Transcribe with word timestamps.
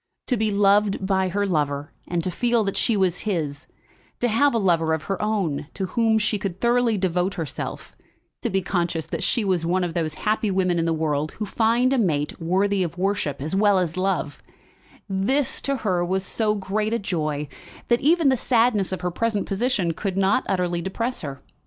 To 0.25 0.35
be 0.35 0.49
loved 0.49 1.05
by 1.05 1.29
her 1.29 1.45
lover, 1.45 1.91
and 2.07 2.23
to 2.23 2.31
feel 2.31 2.63
that 2.63 2.75
she 2.75 2.97
was 2.97 3.19
his, 3.19 3.67
to 4.19 4.29
have 4.29 4.55
a 4.55 4.57
lover 4.57 4.95
of 4.95 5.03
her 5.03 5.21
own 5.21 5.67
to 5.75 5.85
whom 5.93 6.17
she 6.17 6.39
could 6.39 6.59
thoroughly 6.59 6.97
devote 6.97 7.35
herself, 7.35 7.95
to 8.41 8.49
be 8.49 8.63
conscious 8.63 9.05
that 9.05 9.21
she 9.21 9.45
was 9.45 9.63
one 9.63 9.83
of 9.83 9.93
those 9.93 10.15
happy 10.15 10.49
women 10.49 10.79
in 10.79 10.85
the 10.85 10.91
world 10.91 11.33
who 11.33 11.45
find 11.45 11.93
a 11.93 11.99
mate 11.99 12.41
worthy 12.41 12.81
of 12.81 12.97
worship 12.97 13.43
as 13.43 13.55
well 13.55 13.77
as 13.77 13.95
love, 13.95 14.41
this 15.07 15.61
to 15.61 15.75
her 15.85 16.03
was 16.03 16.25
so 16.25 16.55
great 16.55 16.93
a 16.93 16.97
joy 16.97 17.47
that 17.87 18.01
even 18.01 18.29
the 18.29 18.35
sadness 18.37 18.91
of 18.91 19.01
her 19.01 19.11
present 19.11 19.45
position 19.45 19.91
could 19.93 20.17
not 20.17 20.43
utterly 20.49 20.81
depress 20.81 21.21
her. 21.21 21.43